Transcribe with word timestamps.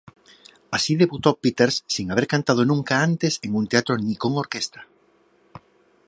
Así 0.71 0.95
debutó 0.95 1.35
Peters 1.37 1.83
sin 1.85 2.09
haber 2.11 2.25
cantado 2.25 2.65
nunca 2.65 3.03
antes 3.03 3.37
en 3.43 3.53
un 3.53 3.67
teatro 3.67 3.95
ni 3.99 4.15
con 4.15 4.35
orquesta. 4.35 4.87